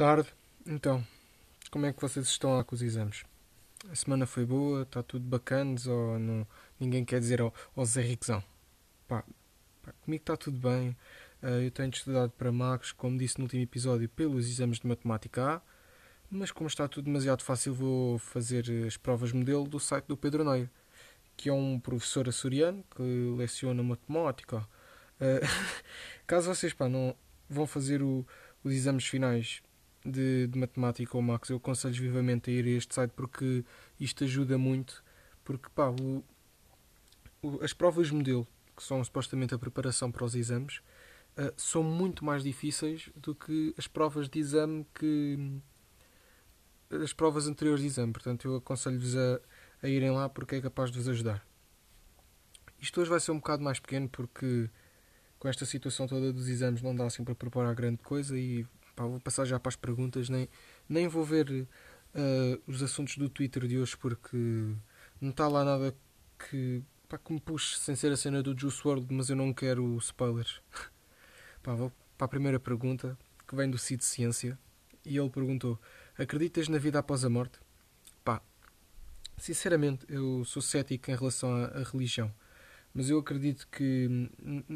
[0.00, 0.30] tarde.
[0.66, 1.06] Então,
[1.70, 3.22] como é que vocês estão lá com os exames?
[3.90, 6.46] A semana foi boa, está tudo bacanas ou não,
[6.78, 8.42] ninguém quer dizer ao, ao Zé Riquezão?
[9.06, 9.22] Pá,
[9.82, 10.96] pá, comigo está tudo bem.
[11.42, 15.56] Uh, eu tenho estudado para Max, como disse no último episódio, pelos exames de Matemática
[15.56, 15.60] A,
[16.30, 20.50] mas como está tudo demasiado fácil, vou fazer as provas modelo do site do Pedro
[20.50, 20.70] Neiro,
[21.36, 23.02] que é um professor açoriano que
[23.36, 24.66] leciona Matemática.
[25.20, 25.44] Uh,
[26.26, 27.14] caso vocês pá, não
[27.50, 28.26] vão fazer o,
[28.64, 29.60] os exames finais
[30.04, 33.64] de, de matemática ou Max, eu aconselho vivamente a ir a este site porque
[33.98, 35.04] isto ajuda muito.
[35.44, 36.24] Porque pá, o,
[37.42, 40.78] o, as provas modelo, que são supostamente a preparação para os exames,
[41.36, 45.60] uh, são muito mais difíceis do que as provas de exame que.
[46.90, 48.12] as provas anteriores de exame.
[48.12, 49.40] Portanto, eu aconselho-vos a,
[49.82, 51.44] a irem lá porque é capaz de vos ajudar.
[52.80, 54.70] Isto hoje vai ser um bocado mais pequeno porque
[55.38, 58.66] com esta situação toda dos exames não dá assim para preparar grande coisa e
[59.00, 60.46] Pá, vou passar já para as perguntas, nem,
[60.86, 64.36] nem vou ver uh, os assuntos do Twitter de hoje porque
[65.18, 65.96] não está lá nada
[66.38, 69.54] que, pá, que me puxe sem ser a cena do Juice WRLD, mas eu não
[69.54, 70.60] quero spoilers.
[71.62, 73.16] pá, vou para a primeira pergunta
[73.48, 74.58] que vem do Cid Ciência
[75.02, 75.80] e ele perguntou:
[76.18, 77.58] Acreditas na vida após a morte?
[78.22, 78.42] Pá,
[79.38, 82.30] sinceramente, eu sou cético em relação à, à religião,
[82.92, 84.28] mas eu acredito que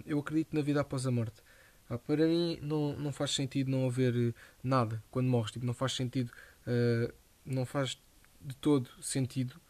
[0.07, 1.43] eu acredito na vida após a morte.
[1.89, 5.51] Ah, para mim não, não faz sentido não haver eh, nada quando morres.
[5.51, 6.31] Tipo, não faz sentido,
[6.67, 7.13] uh,
[7.45, 8.01] não faz
[8.41, 9.61] de todo sentido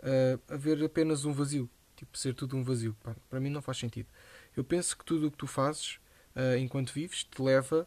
[0.00, 1.68] uh, haver apenas um vazio.
[1.96, 2.94] Tipo, ser tudo um vazio.
[3.02, 4.08] Pá, para mim não faz sentido.
[4.56, 5.98] Eu penso que tudo o que tu fazes
[6.36, 7.86] uh, enquanto vives te leva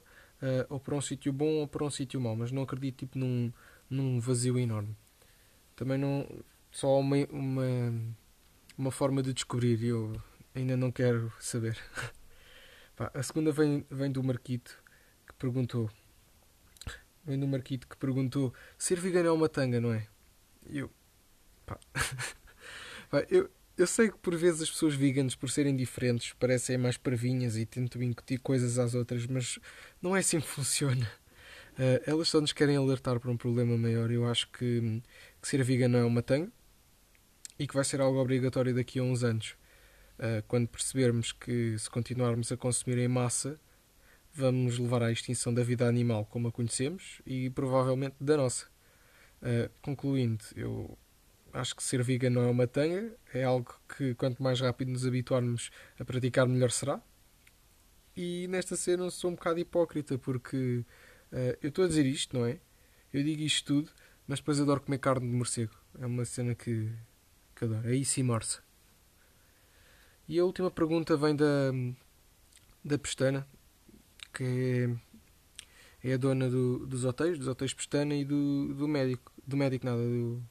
[0.69, 2.35] ou para um sítio bom ou para um sítio mau.
[2.35, 3.51] Mas não acredito tipo, num,
[3.89, 4.95] num vazio enorme.
[5.75, 6.27] Também não.
[6.71, 7.65] Só uma, uma,
[8.77, 9.83] uma forma de descobrir.
[9.83, 10.21] Eu
[10.53, 11.77] ainda não quero saber.
[12.97, 14.81] A segunda vem, vem do Marquito
[15.27, 15.89] que perguntou.
[17.25, 20.07] Vem do Marquito que perguntou: ser vegano é uma tanga, não é?
[20.69, 20.91] E eu.
[21.65, 21.77] Pá.
[23.09, 26.95] pá, eu, eu sei que por vezes as pessoas veganas, por serem diferentes, parecem mais
[26.95, 29.59] parvinhas e tentam incutir coisas às outras, mas
[30.01, 31.05] não é assim que funciona.
[31.73, 34.09] Uh, elas só nos querem alertar para um problema maior.
[34.09, 35.01] Eu acho que,
[35.41, 36.49] que ser vegano é uma tanga
[37.59, 39.55] e que vai ser algo obrigatório daqui a uns anos.
[40.17, 43.59] Uh, quando percebermos que se continuarmos a consumir em massa,
[44.33, 48.67] vamos levar à extinção da vida animal como a conhecemos e provavelmente da nossa.
[49.41, 50.97] Uh, concluindo, eu
[51.53, 55.05] acho que ser vegan não é uma tanga, é algo que quanto mais rápido nos
[55.05, 57.01] habituarmos a praticar, melhor será.
[58.15, 60.85] E nesta cena sou um bocado hipócrita porque
[61.31, 62.59] uh, eu estou a dizer isto, não é?
[63.13, 63.91] Eu digo isto tudo,
[64.27, 65.73] mas depois adoro comer carne de morcego.
[65.99, 66.91] É uma cena que,
[67.55, 67.89] que adoro.
[67.89, 68.64] É isso e.
[70.27, 71.71] E a última pergunta vem da,
[72.83, 73.47] da Pestana,
[74.33, 74.89] que
[76.03, 79.85] é, a dona do, dos hotéis, dos hotéis Pestana e do, do médico, do médico
[79.85, 80.43] nada, do,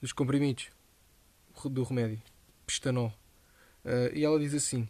[0.00, 0.70] dos comprimidos,
[1.64, 2.22] do remédio,
[2.64, 3.12] Pestanol.
[3.84, 4.88] Uh, e ela diz assim: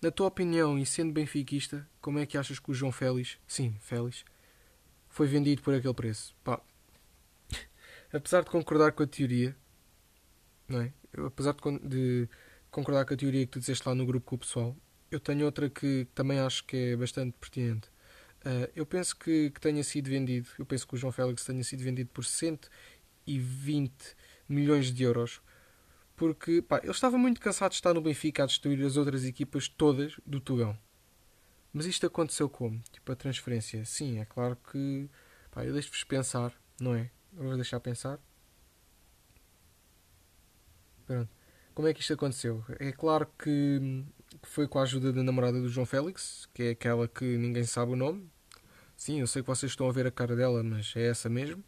[0.00, 3.76] Na tua opinião, e sendo benfiquista, como é que achas que o João Félix, sim,
[3.80, 4.24] Félix,
[5.08, 6.34] foi vendido por aquele preço?
[6.42, 6.62] Pá,
[8.10, 9.54] apesar de concordar com a teoria,
[10.66, 10.92] não é?
[11.26, 12.28] Apesar de, de
[12.70, 14.76] concordar com a teoria que tu disseste lá no grupo com o pessoal.
[15.10, 17.88] Eu tenho outra que também acho que é bastante pertinente.
[18.40, 21.62] Uh, eu penso que, que, tenha sido vendido, eu penso que o João Félix tenha
[21.62, 23.92] sido vendido por 120
[24.48, 25.42] milhões de euros,
[26.16, 29.68] porque pá, ele estava muito cansado de estar no Benfica a destruir as outras equipas
[29.68, 30.78] todas do Tugão.
[31.72, 32.80] Mas isto aconteceu como?
[32.90, 33.84] Tipo, a transferência.
[33.84, 35.08] Sim, é claro que.
[35.50, 37.10] Pá, eu deixo-vos pensar, não é?
[37.36, 38.18] Eu vou deixar pensar.
[41.06, 41.39] Pronto.
[41.80, 42.62] Como é que isto aconteceu?
[42.78, 44.04] É claro que
[44.42, 47.92] foi com a ajuda da namorada do João Félix, que é aquela que ninguém sabe
[47.92, 48.30] o nome.
[48.94, 51.64] Sim, eu sei que vocês estão a ver a cara dela, mas é essa mesmo.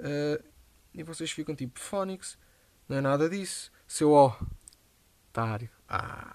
[0.00, 0.44] Uh,
[0.92, 2.36] e vocês ficam tipo, Fónix,
[2.88, 3.70] não é nada disso.
[3.86, 4.36] Seu ó,
[5.30, 5.70] otário.
[5.88, 6.34] Ah.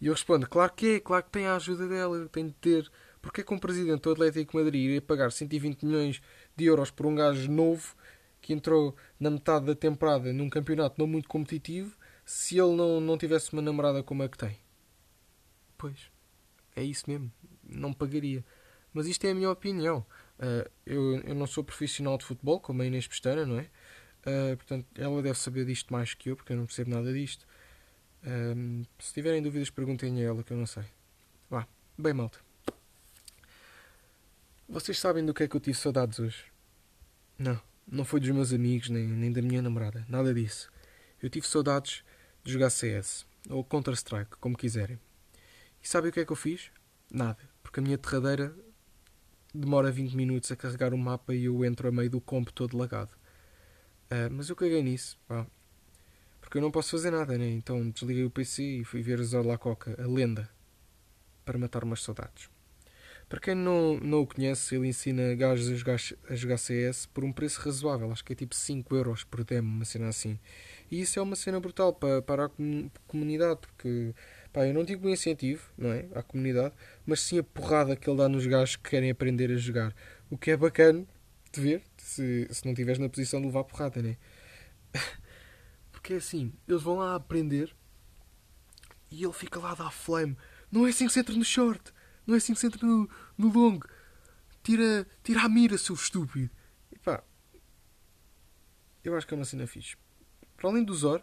[0.00, 2.90] E eu respondo, claro que é, claro que tem a ajuda dela, tem de ter.
[3.20, 6.22] Porque é que presidente do Atlético Madrid iria pagar 120 milhões
[6.56, 7.94] de euros por um gajo novo
[8.40, 11.94] que entrou na metade da temporada num campeonato não muito competitivo
[12.24, 14.58] se ele não, não tivesse uma namorada como a que tem?
[15.76, 16.10] Pois,
[16.74, 17.30] é isso mesmo.
[17.62, 18.44] Não pagaria.
[18.92, 20.06] Mas isto é a minha opinião.
[20.38, 23.68] Uh, eu, eu não sou profissional de futebol, como a Inês Pestana, não é?
[24.26, 27.46] Uh, portanto, ela deve saber disto mais que eu, porque eu não percebo nada disto.
[28.22, 30.84] Uh, se tiverem dúvidas, perguntem a ela, que eu não sei.
[31.50, 31.66] Vá,
[31.98, 32.38] bem malta.
[34.68, 36.44] Vocês sabem do que é que eu tive saudades hoje?
[37.38, 40.06] Não, não foi dos meus amigos, nem, nem da minha namorada.
[40.08, 40.72] Nada disso.
[41.22, 42.02] Eu tive saudades
[42.44, 45.00] de jogar CS ou Counter-Strike, como quiserem.
[45.82, 46.70] E sabem o que é que eu fiz?
[47.10, 48.54] Nada, porque a minha terradeira
[49.54, 52.76] demora 20 minutos a carregar o mapa e eu entro a meio do compo todo
[52.76, 53.12] lagado.
[54.10, 55.46] Uh, mas eu caguei nisso, pá.
[56.40, 57.48] Porque eu não posso fazer nada, né?
[57.48, 60.48] Então desliguei o PC e fui ver Zorla Coca, a lenda,
[61.44, 62.50] para matar umas saudades.
[63.28, 65.98] Para quem não, não o conhece, ele ensina gajos a jogar,
[66.28, 69.68] a jogar CS por um preço razoável, acho que é tipo 5 euros por demo,
[69.68, 70.38] uma cena assim.
[70.90, 72.50] E isso é uma cena brutal para, para a
[73.06, 74.14] comunidade, porque
[74.52, 76.74] pá, eu não digo um incentivo não é, à comunidade,
[77.06, 79.94] mas sim a porrada que ele dá nos gajos que querem aprender a jogar.
[80.30, 81.06] O que é bacana
[81.50, 84.16] de ver, se, se não estiveres na posição de levar porrada, né?
[85.90, 87.74] Porque é assim, eles vão lá aprender
[89.10, 90.36] e ele fica lá a dar flame.
[90.70, 91.93] Não é assim que se entra no short,
[92.26, 93.80] não é assim que se entra no, no long.
[94.62, 96.50] Tira, tira a mira, seu estúpido.
[96.90, 97.22] E pá,
[99.02, 99.96] eu acho que é uma cena fixe.
[100.56, 101.22] Para além do Zor,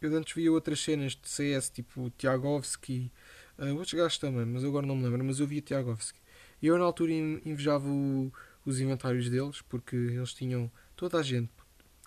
[0.00, 3.12] eu antes via outras cenas de CS, tipo Tiagovski,
[3.58, 6.18] uh, outros gajos também, mas agora não me lembro, mas eu via Tiagovski.
[6.60, 8.32] E eu na altura invejava o,
[8.64, 11.50] os inventários deles, porque eles tinham, toda a gente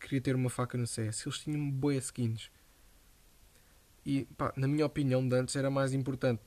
[0.01, 2.51] queria ter uma faca no CS, eles tinham boas skins.
[4.05, 6.41] E pá, na minha opinião, de antes era mais importante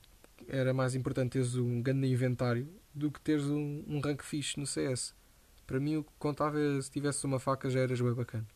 [0.48, 4.66] era mais importante teres um grande inventário do que teres um, um rank fixe no
[4.66, 5.14] CS.
[5.66, 8.46] Para mim o que contava é se tivesse uma faca já eras bem bacana.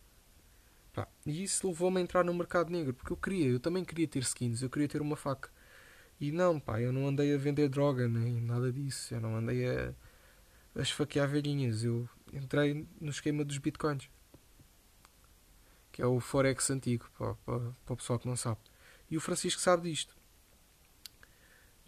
[0.93, 4.09] Pá, e isso levou-me a entrar no mercado negro, porque eu queria, eu também queria
[4.09, 5.51] ter skins, eu queria ter uma faca.
[6.21, 9.67] E não, pá, eu não andei a vender droga, nem nada disso, eu não andei
[9.69, 9.95] a,
[10.75, 14.11] a esfaquear velhinhas, eu entrei no esquema dos bitcoins.
[15.93, 18.61] Que é o Forex antigo, para, para, para o pessoal que não sabe.
[19.11, 20.17] E o Francisco sabe disto.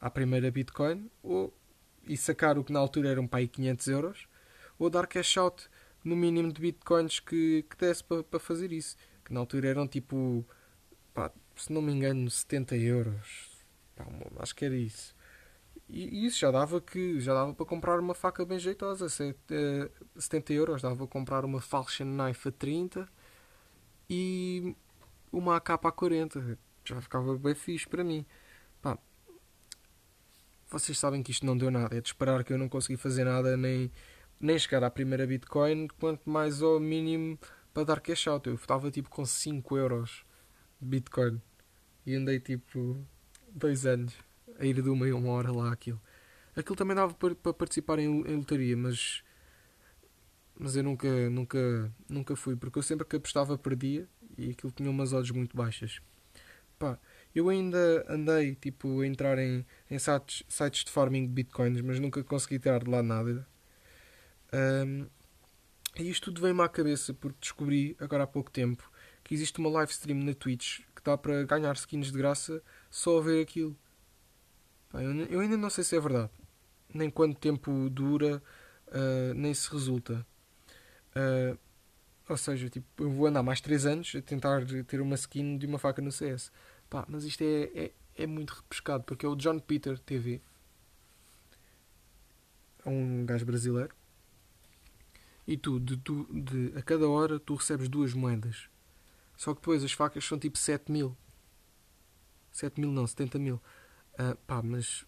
[0.00, 1.52] à primeira bitcoin ou,
[2.06, 4.28] e sacar o que na altura eram para aí 500 euros
[4.78, 5.68] ou dar cash out
[6.04, 8.96] no mínimo de bitcoins que, que desse para, para fazer isso.
[9.24, 10.46] Que na altura eram tipo,
[11.12, 13.64] pá, se não me engano, 70 euros.
[13.96, 14.06] Pá,
[14.38, 15.14] acho que era isso.
[15.88, 19.08] E, e isso já dava que já dava para comprar uma faca bem jeitosa.
[19.08, 23.08] 70 eh, euros dava para comprar uma Falchion Knife a 30
[24.08, 24.76] e
[25.32, 26.58] uma AK a 40.
[26.84, 28.24] Já ficava bem fixe para mim.
[30.70, 31.96] Vocês sabem que isto não deu nada.
[31.96, 33.90] É de esperar que eu não consegui fazer nada nem
[34.38, 37.38] nem chegar à primeira Bitcoin, quanto mais ao mínimo
[37.72, 38.48] para dar cash out.
[38.48, 40.24] Eu estava tipo com 5 euros
[40.80, 41.40] de Bitcoin
[42.04, 43.02] e andei tipo
[43.48, 44.14] 2 anos
[44.58, 46.00] a ir de uma em uma hora lá aquilo.
[46.54, 49.22] Aquilo também dava para, para participar em, em lotaria, mas
[50.58, 54.08] mas eu nunca, nunca, nunca fui, porque eu sempre que apostava perdia
[54.38, 56.00] e aquilo tinha umas odds muito baixas.
[56.78, 56.98] Pá,
[57.36, 62.00] eu ainda andei tipo a entrar em, em sites, sites de farming de bitcoins, mas
[62.00, 63.46] nunca consegui tirar de lá nada.
[64.54, 65.06] Um,
[65.98, 68.90] e isto tudo veio-me à cabeça porque descobri agora há pouco tempo
[69.22, 73.18] que existe uma live stream na Twitch que dá para ganhar skins de graça só
[73.18, 73.76] a ver aquilo.
[75.28, 76.30] Eu, ainda não sei se é verdade,
[76.94, 78.42] nem quanto tempo dura,
[78.88, 80.26] uh, nem se resulta.
[81.14, 81.58] Uh,
[82.28, 85.66] ou seja, tipo, eu vou andar mais 3 anos a tentar ter uma skin de
[85.66, 86.50] uma faca no CS.
[86.88, 90.40] Pá, mas isto é, é, é muito repescado porque é o John Peter TV.
[92.84, 93.94] É um gajo brasileiro
[95.46, 98.68] e tu, de, tu de, a cada hora, tu recebes duas moedas.
[99.36, 101.16] Só que depois as facas são tipo 7 mil.
[102.50, 103.60] 7 mil não, 70 mil.
[104.14, 105.04] Uh, pá, mas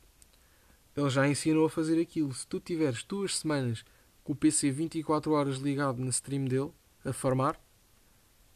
[0.97, 2.33] ele já ensinou a fazer aquilo.
[2.33, 3.85] Se tu tiveres duas semanas
[4.23, 6.71] com o PC 24 horas ligado na stream dele,
[7.05, 7.59] a farmar,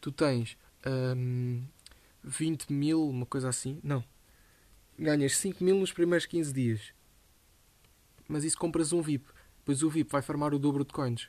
[0.01, 1.65] tu tens um,
[2.23, 3.81] 20 mil, uma coisa assim.
[3.83, 4.05] Não.
[4.99, 6.93] Ganhas 5 mil nos primeiros 15 dias.
[8.29, 9.27] Mas isso compras um VIP.
[9.59, 11.29] Depois o VIP vai farmar o dobro de coins.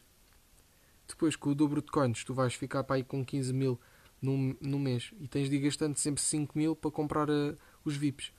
[1.07, 3.79] Depois, com o dobro de coins, tu vais ficar para aí com 15 mil
[4.21, 7.95] no, no mês e tens de ir gastando sempre 5 mil para comprar uh, os
[7.95, 8.31] VIPs.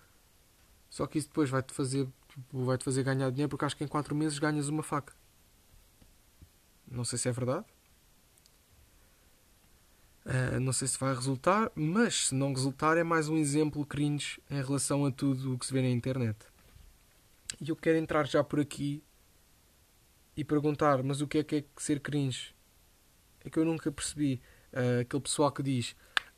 [0.89, 3.85] Só que isso depois vai-te fazer, tipo, vai -te fazer ganhar dinheiro porque acho que
[3.85, 5.13] em 4 meses ganhas uma faca.
[6.91, 7.67] Não sei se é verdade.
[10.35, 14.41] Uh, não sei se vai resultar, mas se não resultar, é mais um exemplo cringe
[14.51, 16.39] em relação a tudo o que se vê na internet.
[17.61, 19.03] E eu quero entrar já por aqui
[20.37, 22.55] e perguntar: mas o que é que é ser cringe?
[23.45, 24.41] é que eu nunca percebi
[24.73, 25.95] uh, aquele pessoal que diz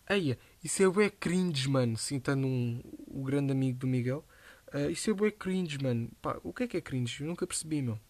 [0.08, 4.24] Eia, isso é bué cringe, mano, citando um, o grande amigo do Miguel.
[4.74, 6.10] Uh, isso é bué cringe, mano.
[6.20, 7.22] Pá, o que é que é cringe?
[7.22, 7.94] Eu nunca percebi, meu.
[7.94, 8.00] uh,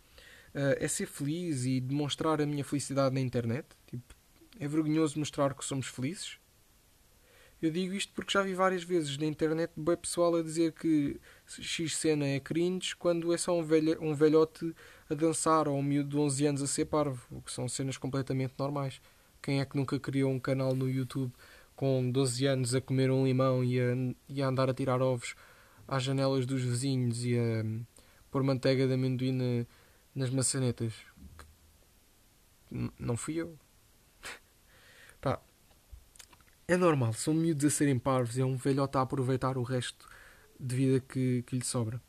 [0.79, 3.67] é ser feliz e demonstrar a minha felicidade na internet.
[3.87, 4.16] Tipo,
[4.59, 6.39] é vergonhoso mostrar que somos felizes.
[7.61, 11.19] Eu digo isto porque já vi várias vezes na internet bem pessoal a dizer que
[11.47, 14.75] X cena é cringe quando é só um, velho, um velhote
[15.09, 17.97] a dançar ou um miúdo de 11 anos a ser parvo, o que são cenas
[17.97, 19.01] completamente normais.
[19.41, 21.33] Quem é que nunca criou um canal no YouTube
[21.75, 23.95] com 12 anos a comer um limão e a,
[24.29, 25.35] e a andar a tirar ovos
[25.89, 27.65] às janelas dos vizinhos e a
[28.31, 29.67] pôr manteiga de amendoim na,
[30.15, 30.93] nas maçanetas?
[32.99, 33.59] Não fui eu.
[35.21, 35.41] Pá,
[36.69, 40.09] é normal, são miúdos a serem parvos, é um velhote a aproveitar o resto
[40.59, 42.01] de vida que, que lhe sobra.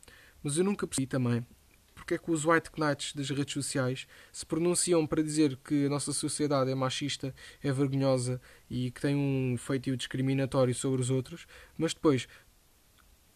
[0.42, 1.46] Mas eu nunca percebi também
[1.94, 5.88] porque é que os white knights das redes sociais se pronunciam para dizer que a
[5.90, 11.46] nossa sociedade é machista, é vergonhosa e que tem um feitio discriminatório sobre os outros,
[11.76, 12.26] mas depois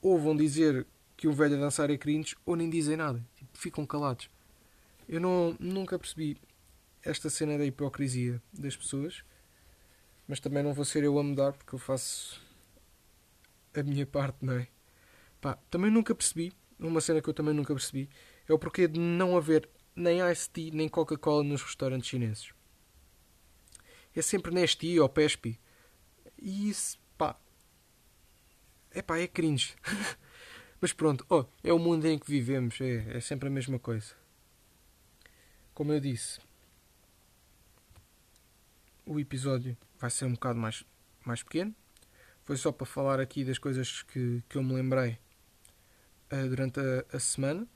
[0.01, 0.87] ou vão dizer
[1.17, 4.31] que um velho a dançar é cringe ou nem dizem nada, tipo, ficam calados.
[5.09, 6.39] Eu não, nunca percebi
[7.05, 9.23] esta cena da hipocrisia das pessoas,
[10.27, 12.41] mas também não vou ser eu a mudar porque eu faço
[13.75, 14.69] a minha parte, não é?
[15.41, 18.09] Pá, também nunca percebi, uma cena que eu também nunca percebi,
[18.49, 22.53] é o porquê de não haver nem Ice Tea nem Coca-Cola nos restaurantes chineses.
[24.15, 25.59] É sempre Nesti ou Pespi.
[26.39, 27.37] E isso, pá.
[28.91, 29.75] É pá, é cringe.
[30.81, 34.15] Mas pronto, oh, é o mundo em que vivemos, é, é sempre a mesma coisa.
[35.73, 36.41] Como eu disse,
[39.05, 40.85] o episódio vai ser um bocado mais,
[41.25, 41.75] mais pequeno.
[42.45, 45.19] Foi só para falar aqui das coisas que, que eu me lembrei
[46.33, 47.67] uh, durante a, a, semana.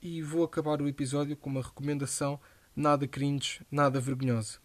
[0.00, 2.40] E vou acabar o episódio com uma recomendação
[2.76, 4.58] nada cringe, nada vergonhosa.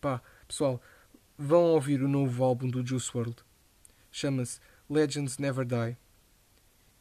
[0.00, 0.80] Pá, pessoal,
[1.38, 3.42] vão ouvir o novo álbum do Juice WRLD.
[4.10, 5.96] Chama-se Legends Never Die.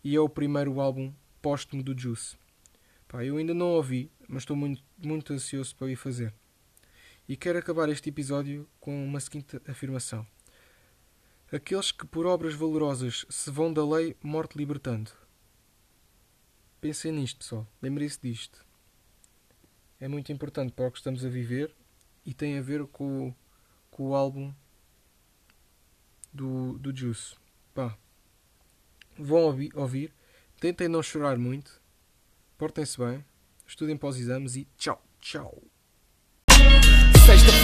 [0.04, 2.38] E é o primeiro álbum póstumo do Juice.
[3.08, 6.34] Pá, eu ainda não ouvi, mas estou muito, muito ansioso para ir fazer.
[7.28, 10.28] E quero acabar este episódio com uma seguinte afirmação.
[11.52, 15.12] Aqueles que por obras valorosas se vão da lei morte libertando.
[16.80, 17.68] Pensem nisto, pessoal.
[17.82, 18.64] Lembrem-se disto.
[20.00, 21.76] É muito importante para o que estamos a viver
[22.24, 23.34] e tem a ver com,
[23.90, 24.54] com o álbum
[26.32, 27.36] do, do Juice.
[27.74, 27.98] Pá.
[29.18, 30.14] Vão ouvir, ouvir.
[30.60, 31.82] Tentem não chorar muito.
[32.56, 33.26] Portem-se bem.
[33.66, 35.64] Estudem para os exames e tchau, tchau.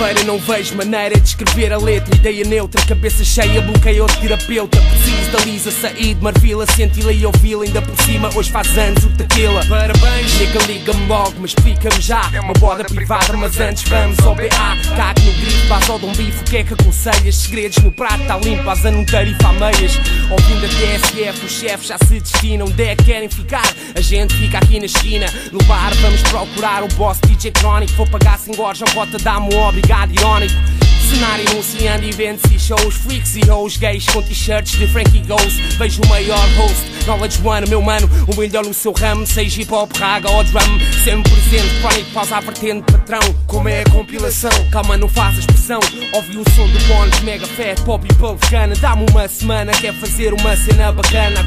[0.02, 2.16] Sexta-feira não vejo maneira de escrever a letra.
[2.16, 4.82] Ideia neutra, cabeça cheia, bloqueio de terapeuta.
[4.82, 9.04] Preciso da Lisa, saí de Marvila Senti-la e ouvi-la, ainda por cima Hoje faz anos
[9.04, 9.64] o tequila.
[9.68, 12.28] Parabéns, nega, liga-me logo, mas explica-me já.
[12.34, 16.06] É uma boda privada, mas antes vamos ao BA Cago no grifo, base ao de
[16.06, 17.36] um bife, o que é que aconselhas?
[17.36, 20.00] Segredos no prato, tá limpo, asa num tarifa a meias.
[20.32, 22.66] Ouvindo a TSF, os chefes já se destinam.
[22.66, 23.72] Onde é que querem ficar?
[23.96, 25.28] A gente fica aqui na China.
[25.52, 27.94] No bar vamos procurar o boss DJ Chronic.
[27.94, 29.91] Vou pagar sem gorja, bota dá-me um obrigado
[31.10, 32.96] Cenário anunciando eventos e shows.
[32.96, 35.54] Freaks e hoes gays com t-shirts de Frankie Goes.
[35.78, 39.26] Vejo o maior host Knowledge One, meu mano O melhor no seu ramo.
[39.28, 43.20] Seja hip hop, raga ou drum Sempre presente, chronic, pausa à vertente patrão.
[43.48, 44.52] Como é a compilação?
[44.72, 45.80] Calma, não faças pressão
[46.14, 48.40] Ouvi o som do Bones, mega fat, pop e pulp
[48.80, 51.40] Dá-me uma semana, quer fazer uma cena bacana